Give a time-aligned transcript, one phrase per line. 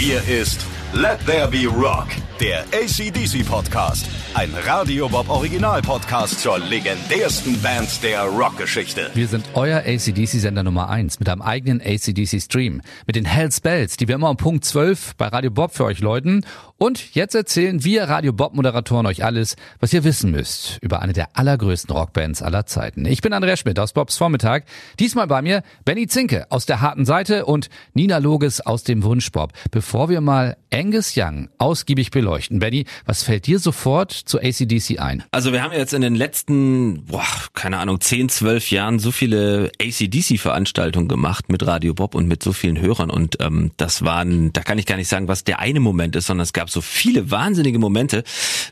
[0.00, 2.08] Hier ist Let There Be Rock,
[2.40, 4.08] der ACDC Podcast.
[4.34, 9.08] Ein Radio Bob Original Podcast zur legendärsten Band der Rockgeschichte.
[9.14, 12.80] Wir sind euer ACDC-Sender Nummer 1 mit einem eigenen ACDC-Stream.
[13.06, 16.00] Mit den Hells Bells, die wir immer um Punkt 12 bei Radio Bob für euch
[16.00, 16.44] läuten.
[16.76, 21.36] Und jetzt erzählen wir Radio Bob-Moderatoren euch alles, was ihr wissen müsst über eine der
[21.36, 23.04] allergrößten Rockbands aller Zeiten.
[23.04, 24.64] Ich bin Andreas Schmidt aus Bobs Vormittag.
[24.98, 29.52] Diesmal bei mir Benny Zinke aus der harten Seite und Nina Loges aus dem Wunschbob.
[29.70, 32.58] Bevor wir mal Angus Young ausgiebig beleuchten.
[32.58, 35.22] Benny, was fällt dir sofort zu ACDC ein?
[35.30, 39.70] Also wir haben jetzt in den letzten, boah, keine Ahnung, 10, 12 Jahren so viele
[39.78, 44.62] ACDC-Veranstaltungen gemacht mit Radio Bob und mit so vielen Hörern und ähm, das waren, da
[44.62, 47.30] kann ich gar nicht sagen, was der eine Moment ist, sondern es gab so viele
[47.30, 48.24] wahnsinnige Momente.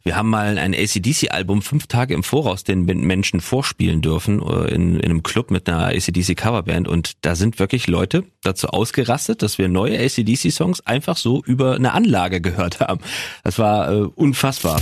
[0.02, 4.97] Wir haben mal ein ACDC-Album fünf Tage im Voraus den Menschen vorspielen dürfen äh, in,
[4.97, 9.69] in einem Club mit einer ACDC-Coverband und da sind wirklich Leute dazu ausgerastet, dass wir
[9.69, 13.01] neue ACDC-Songs einfach so über eine Anlage gehört haben.
[13.43, 14.80] Das war äh, unfassbar.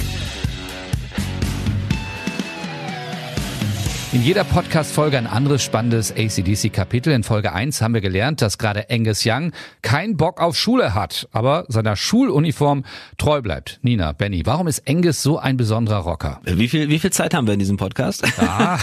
[4.12, 7.12] In jeder Podcast-Folge ein anderes spannendes ACDC-Kapitel.
[7.12, 11.28] In Folge 1 haben wir gelernt, dass gerade Angus Young keinen Bock auf Schule hat,
[11.32, 12.84] aber seiner Schuluniform
[13.18, 13.78] treu bleibt.
[13.82, 16.40] Nina, Benny, warum ist Angus so ein besonderer Rocker?
[16.44, 18.24] Wie viel, wie viel Zeit haben wir in diesem Podcast?
[18.38, 18.78] Ah.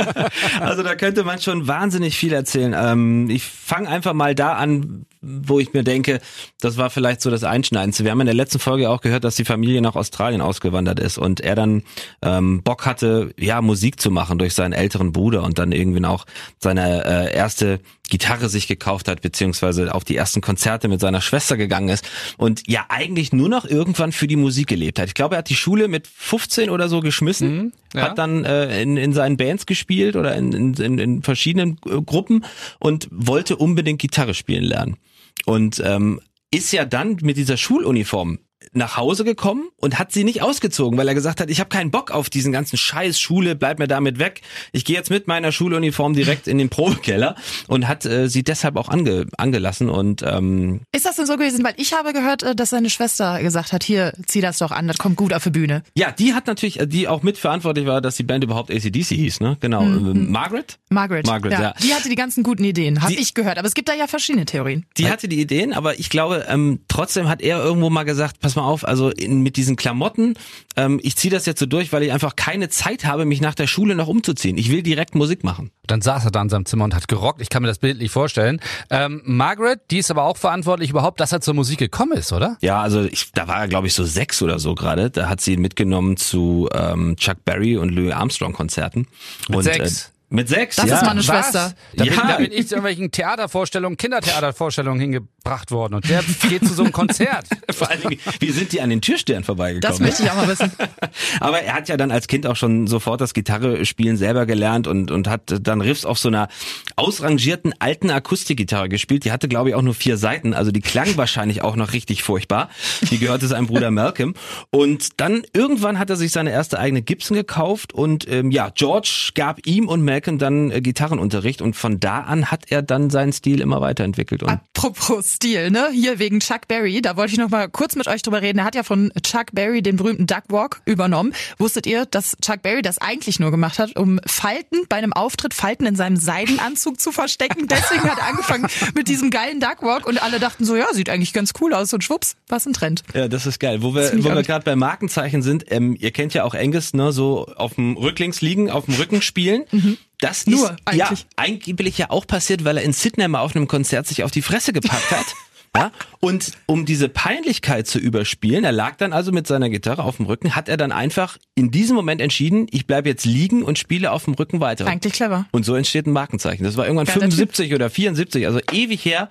[0.60, 2.74] also da könnte man schon wahnsinnig viel erzählen.
[2.76, 6.20] Ähm, ich fange einfach mal da an, wo ich mir denke,
[6.60, 8.04] das war vielleicht so das Einschneidendste.
[8.04, 11.18] Wir haben in der letzten Folge auch gehört, dass die Familie nach Australien ausgewandert ist
[11.18, 11.82] und er dann
[12.22, 16.26] ähm, Bock hatte, ja, Musik zu machen durch seinen älteren Bruder und dann irgendwie auch
[16.58, 17.80] seine äh, erste
[18.10, 22.62] Gitarre sich gekauft hat, beziehungsweise auf die ersten Konzerte mit seiner Schwester gegangen ist und
[22.66, 25.08] ja eigentlich nur noch irgendwann für die Musik gelebt hat.
[25.08, 28.02] Ich glaube, er hat die Schule mit 15 oder so geschmissen, mhm, ja.
[28.02, 32.44] hat dann äh, in, in seinen Bands gespielt oder in, in, in verschiedenen äh, Gruppen
[32.78, 34.96] und wollte unbedingt Gitarre spielen lernen.
[35.46, 38.38] Und ähm, ist ja dann mit dieser Schuluniform
[38.72, 41.90] nach Hause gekommen und hat sie nicht ausgezogen, weil er gesagt hat, ich habe keinen
[41.90, 44.42] Bock auf diesen ganzen Scheiß Schule, bleib mir damit weg.
[44.72, 47.36] Ich gehe jetzt mit meiner Schuluniform direkt in den Probekeller
[47.68, 51.64] und hat äh, sie deshalb auch ange, angelassen und ähm, Ist das denn so gewesen,
[51.64, 54.88] weil ich habe gehört, äh, dass seine Schwester gesagt hat, hier zieh das doch an,
[54.88, 55.82] das kommt gut auf die Bühne.
[55.96, 59.40] Ja, die hat natürlich, äh, die auch mitverantwortlich war, dass die Band überhaupt ACDC hieß,
[59.40, 59.56] ne?
[59.60, 59.82] Genau.
[59.82, 60.30] Mhm.
[60.30, 60.78] Margaret?
[60.90, 61.26] Margaret.
[61.26, 61.60] Margaret, ja.
[61.60, 61.74] ja.
[61.82, 64.44] Die hatte die ganzen guten Ideen, habe ich gehört, aber es gibt da ja verschiedene
[64.44, 64.86] Theorien.
[64.96, 68.53] Die hatte die Ideen, aber ich glaube, ähm, trotzdem hat er irgendwo mal gesagt, pass
[68.56, 70.34] mal auf, also in, mit diesen Klamotten,
[70.76, 73.54] ähm, ich ziehe das jetzt so durch, weil ich einfach keine Zeit habe, mich nach
[73.54, 74.56] der Schule noch umzuziehen.
[74.58, 75.70] Ich will direkt Musik machen.
[75.86, 77.40] Dann saß er da in seinem Zimmer und hat gerockt.
[77.40, 78.60] Ich kann mir das bildlich vorstellen.
[78.90, 82.56] Ähm, Margaret, die ist aber auch verantwortlich überhaupt, dass er zur Musik gekommen ist, oder?
[82.60, 85.10] Ja, also ich, da war er, glaube ich, so sechs oder so gerade.
[85.10, 89.06] Da hat sie ihn mitgenommen zu ähm, Chuck Berry und Louis Armstrong Konzerten.
[89.48, 90.06] Mit und, sechs?
[90.06, 90.76] Äh, mit sechs?
[90.76, 90.96] Das ja.
[90.96, 91.74] ist meine Schwester.
[91.94, 92.10] Da, ja.
[92.12, 96.82] bin, da bin ich zu irgendwelchen Theatervorstellungen, Kindertheatervorstellungen hingebracht worden und der geht zu so
[96.82, 97.46] einem Konzert.
[97.70, 99.82] Vor allen Dingen, wie sind die an den Türstern vorbeigekommen?
[99.82, 100.72] Das möchte ich auch mal wissen.
[101.40, 105.10] Aber er hat ja dann als Kind auch schon sofort das Gitarrespielen selber gelernt und,
[105.10, 106.48] und hat dann Riffs auf so einer
[106.96, 109.24] ausrangierten alten Akustikgitarre gespielt.
[109.24, 112.22] Die hatte, glaube ich, auch nur vier Seiten, also die klang wahrscheinlich auch noch richtig
[112.22, 112.70] furchtbar.
[113.10, 114.34] Die gehörte seinem Bruder Malcolm.
[114.70, 119.30] Und dann irgendwann hat er sich seine erste eigene Gibson gekauft und ähm, ja, George
[119.34, 123.10] gab ihm und Malcolm Malcolm dann äh, Gitarrenunterricht und von da an hat er dann
[123.10, 124.42] seinen Stil immer weiterentwickelt.
[124.42, 125.88] Und Apropos Stil, ne?
[125.92, 128.60] Hier wegen Chuck Berry, da wollte ich noch mal kurz mit euch drüber reden.
[128.60, 131.34] Er hat ja von Chuck Berry den berühmten Duck Walk übernommen.
[131.58, 135.52] Wusstet ihr, dass Chuck Berry das eigentlich nur gemacht hat, um Falten bei einem Auftritt,
[135.52, 137.66] Falten in seinem Seidenanzug zu verstecken?
[137.66, 141.10] Deswegen hat er angefangen mit diesem geilen Duck Walk und alle dachten so, ja, sieht
[141.10, 143.02] eigentlich ganz cool aus und schwupps, was ein Trend.
[143.12, 143.82] Ja, das ist geil.
[143.82, 147.10] Wo wir, wo wir gerade bei Markenzeichen sind, ähm, ihr kennt ja auch Angus, ne,
[147.10, 149.64] so auf dem Rücklings liegen, auf dem Rücken spielen.
[149.72, 149.98] Mhm.
[150.28, 151.20] Das Nur ist eigentlich.
[151.20, 154.30] ja angeblich ja auch passiert, weil er in Sydney mal auf einem Konzert sich auf
[154.30, 155.26] die Fresse gepackt hat.
[155.76, 155.90] Ja?
[156.20, 160.26] Und um diese Peinlichkeit zu überspielen, er lag dann also mit seiner Gitarre auf dem
[160.26, 164.10] Rücken, hat er dann einfach in diesem Moment entschieden, ich bleibe jetzt liegen und spiele
[164.10, 164.86] auf dem Rücken weiter.
[164.86, 165.46] Eigentlich clever.
[165.50, 166.64] Und so entsteht ein Markenzeichen.
[166.64, 167.74] Das war irgendwann Geiler 75 typ.
[167.74, 169.28] oder 74, also ewig her.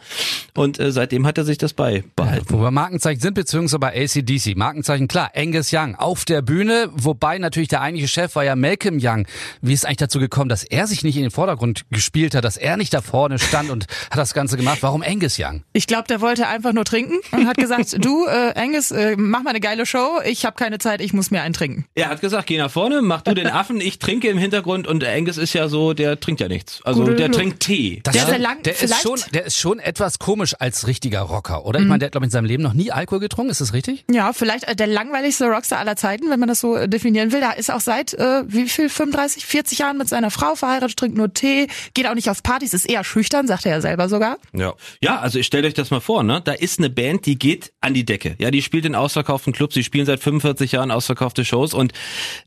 [0.54, 2.46] Und äh, seitdem hat er sich das beibehalten.
[2.50, 4.56] Ja, wo wir Markenzeichen sind, beziehungsweise bei ACDC.
[4.56, 9.00] Markenzeichen, klar, Angus Young auf der Bühne, wobei natürlich der eigentliche Chef war ja Malcolm
[9.02, 9.26] Young.
[9.62, 12.58] Wie ist eigentlich dazu gekommen, dass er sich nicht in den Vordergrund gespielt hat, dass
[12.58, 14.80] er nicht da vorne stand und hat das Ganze gemacht?
[14.82, 15.64] Warum Angus Young?
[15.74, 19.16] Ich glaube, der wollte wollte einfach nur trinken und hat gesagt, du, äh, Angus, äh,
[19.18, 21.86] mach mal eine geile Show, ich habe keine Zeit, ich muss mir einen trinken.
[21.94, 25.04] Er hat gesagt, geh nach vorne, mach du den Affen, ich trinke im Hintergrund und
[25.04, 26.82] Angus ist ja so, der trinkt ja nichts.
[26.84, 27.40] Also Gute der Lust.
[27.40, 28.00] trinkt Tee.
[28.04, 31.66] Das der, ist, lang, der ist schon, der ist schon etwas komisch als richtiger Rocker,
[31.66, 31.80] oder?
[31.80, 31.86] Mhm.
[31.86, 33.74] Ich meine, der hat glaube ich in seinem Leben noch nie Alkohol getrunken, ist das
[33.74, 34.06] richtig?
[34.10, 37.42] Ja, vielleicht äh, der langweiligste Rockstar aller Zeiten, wenn man das so äh, definieren will.
[37.42, 41.16] Da ist auch seit äh, wie viel 35, 40 Jahren mit seiner Frau verheiratet, trinkt
[41.16, 44.38] nur Tee, geht auch nicht auf Partys, ist eher schüchtern, sagt er ja selber sogar.
[44.54, 46.42] Ja, ja, also stellt euch das mal vor, ne?
[46.44, 48.36] Da ist eine Band, die geht an die Decke.
[48.40, 51.94] Ja, die spielt in ausverkauften Clubs, sie spielen seit 45 Jahren ausverkaufte Shows und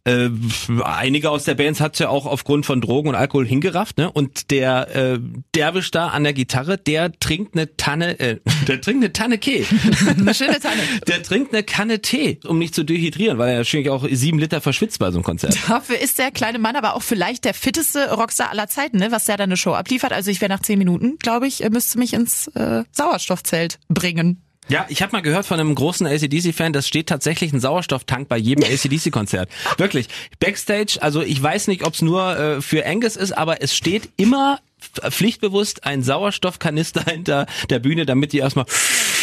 [0.04, 0.28] äh,
[0.82, 4.10] einige aus der Bands hat's ja auch aufgrund von Drogen und Alkohol hingerafft, ne?
[4.10, 5.18] Und der äh,
[5.54, 8.38] Derwisch da an der Gitarre, der trinkt eine Tanne, äh,
[8.68, 9.64] der trinkt eine Tanne Tee.
[10.06, 10.82] eine schöne Tanne.
[11.06, 14.60] Der trinkt eine Kanne Tee, um nicht zu dehydrieren, weil er wahrscheinlich auch sieben Liter
[14.60, 15.56] verschwitzt bei so einem Konzert.
[15.68, 19.12] Dafür ist der kleine Mann aber auch vielleicht der fitteste Rockstar aller Zeiten, ne?
[19.12, 20.12] was der da eine Show abliefert.
[20.12, 24.42] Also ich wäre nach zehn Minuten, glaube ich, müsste mich ins äh, Sauerstoffzelt bringen.
[24.68, 28.36] Ja, ich habe mal gehört von einem großen ACDC-Fan, das steht tatsächlich ein Sauerstofftank bei
[28.36, 29.48] jedem ACDC-Konzert.
[29.76, 30.08] Wirklich.
[30.40, 34.10] Backstage, also ich weiß nicht, ob es nur äh, für Angus ist, aber es steht
[34.16, 38.66] immer pflichtbewusst ein Sauerstoffkanister hinter der Bühne, damit die erstmal.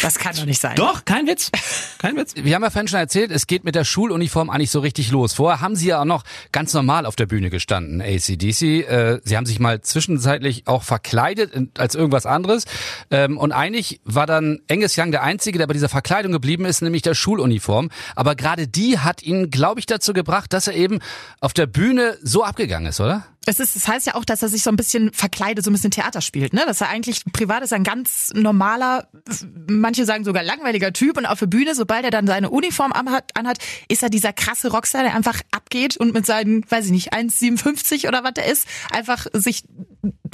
[0.04, 0.76] Das kann doch nicht sein.
[0.76, 1.50] Doch, kein Witz.
[1.96, 2.34] Kein Witz.
[2.36, 5.32] Wir haben ja vorhin schon erzählt, es geht mit der Schuluniform eigentlich so richtig los.
[5.32, 8.62] Vorher haben sie ja auch noch ganz normal auf der Bühne gestanden, ACDC.
[8.86, 12.66] Äh, sie haben sich mal zwischenzeitlich auch verkleidet als irgendwas anderes.
[13.10, 16.82] Ähm, und eigentlich war dann Angus Young der Einzige, der bei dieser Verkleidung geblieben ist,
[16.82, 17.88] nämlich der Schuluniform.
[18.14, 20.98] Aber gerade die hat ihn, glaube ich, dazu gebracht, dass er eben
[21.40, 23.24] auf der Bühne so abgegangen ist, oder?
[23.46, 25.74] Es ist, das heißt ja auch, dass er sich so ein bisschen verkleidet, so ein
[25.74, 26.64] bisschen Theater spielt, ne?
[26.66, 29.08] Dass er eigentlich privat ist ein ganz normaler,
[29.68, 33.58] manche sagen sogar langweiliger Typ und auf der Bühne, sobald er dann seine Uniform anhat,
[33.88, 38.08] ist er dieser krasse Rockstar, der einfach abgeht und mit seinen, weiß ich nicht, 1,57
[38.08, 39.64] oder was der ist, einfach sich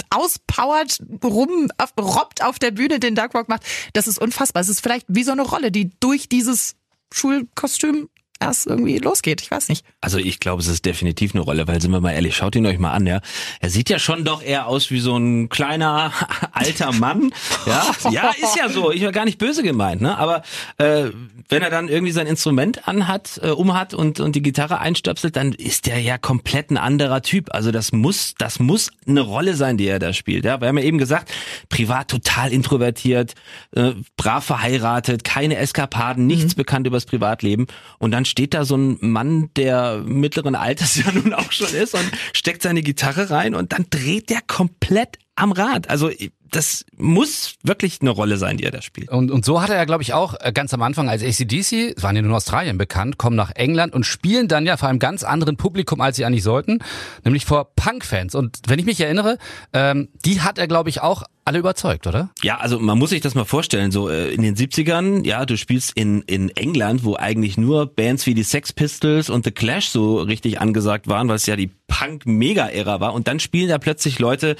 [0.09, 1.69] auspowert, rum,
[1.99, 3.63] robbt auf der Bühne den Dark Rock macht.
[3.93, 4.61] Das ist unfassbar.
[4.61, 6.75] Es ist vielleicht wie so eine Rolle, die durch dieses
[7.13, 8.09] Schulkostüm
[8.41, 9.41] erst irgendwie losgeht.
[9.41, 9.85] Ich weiß nicht.
[10.01, 12.65] Also ich glaube, es ist definitiv eine Rolle, weil sind wir mal ehrlich, schaut ihn
[12.65, 13.21] euch mal an, ja.
[13.59, 16.11] Er sieht ja schon doch eher aus wie so ein kleiner
[16.51, 17.31] alter Mann.
[17.65, 18.91] Ja, ja, ist ja so.
[18.91, 20.17] Ich war gar nicht böse gemeint, ne?
[20.17, 20.41] Aber
[20.77, 21.09] äh,
[21.49, 25.53] wenn er dann irgendwie sein Instrument anhat, äh, umhat und und die Gitarre einstöpselt, dann
[25.53, 27.53] ist der ja komplett ein anderer Typ.
[27.53, 30.45] Also das muss, das muss eine Rolle sein, die er da spielt.
[30.45, 31.31] Ja, wir haben ja eben gesagt,
[31.69, 33.35] privat total introvertiert,
[33.75, 36.57] äh, brav verheiratet, keine Eskapaden, nichts mhm.
[36.57, 37.67] bekannt übers Privatleben
[37.99, 41.93] und dann steht da so ein Mann, der mittleren Alters ja nun auch schon ist
[41.93, 45.89] und steckt seine Gitarre rein und dann dreht der komplett am Rad.
[45.89, 46.11] Also
[46.51, 49.09] das muss wirklich eine Rolle sein, die er da spielt.
[49.09, 52.01] Und, und so hat er ja, glaube ich, auch äh, ganz am Anfang als ACDC,
[52.03, 54.99] waren ja nur in Australien bekannt, kommen nach England und spielen dann ja vor einem
[54.99, 56.79] ganz anderen Publikum, als sie eigentlich sollten,
[57.23, 58.35] nämlich vor Punk-Fans.
[58.35, 59.37] Und wenn ich mich erinnere,
[59.71, 62.29] ähm, die hat er, glaube ich, auch alle überzeugt, oder?
[62.43, 65.57] Ja, also man muss sich das mal vorstellen, so äh, in den 70ern, ja, du
[65.57, 69.87] spielst in, in England, wo eigentlich nur Bands wie die Sex Pistols und The Clash
[69.89, 74.19] so richtig angesagt waren, weil es ja die Punk-Mega-Ära war und dann spielen da plötzlich
[74.19, 74.55] Leute,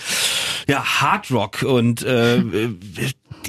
[0.72, 2.42] ja, Hard Rock und äh,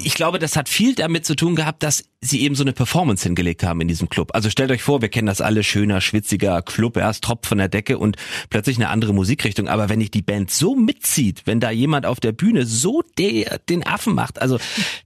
[0.03, 3.23] ich glaube, das hat viel damit zu tun gehabt, dass sie eben so eine Performance
[3.23, 4.31] hingelegt haben in diesem Club.
[4.33, 7.67] Also stellt euch vor, wir kennen das alle, schöner, schwitziger Club, erst Tropf von der
[7.67, 8.17] Decke und
[8.49, 9.67] plötzlich eine andere Musikrichtung.
[9.67, 13.59] Aber wenn ich die Band so mitzieht, wenn da jemand auf der Bühne so der,
[13.69, 14.57] den Affen macht, also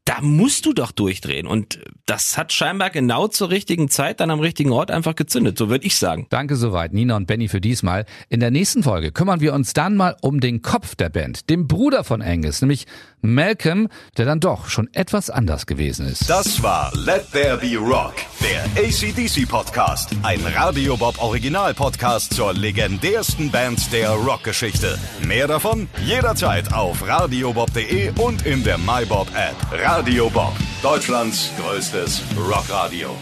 [0.06, 1.48] da musst du doch durchdrehen.
[1.48, 5.70] Und das hat scheinbar genau zur richtigen Zeit dann am richtigen Ort einfach gezündet, so
[5.70, 6.28] würde ich sagen.
[6.30, 8.06] Danke soweit, Nina und Benny für diesmal.
[8.30, 11.68] In der nächsten Folge kümmern wir uns dann mal um den Kopf der Band, dem
[11.68, 12.86] Bruder von Angus, nämlich
[13.22, 16.30] Malcolm, der dann doch schon etwas anders gewesen ist.
[16.30, 20.10] Das war Let There Be Rock, der ACDC Podcast.
[20.24, 25.00] Ein Radio Bob Original Podcast zur legendärsten Band der Rockgeschichte.
[25.26, 29.56] Mehr davon jederzeit auf radiobob.de und in der MyBob App.
[29.72, 30.52] Radio Bob,
[30.84, 33.16] Deutschlands größtes Rockradio.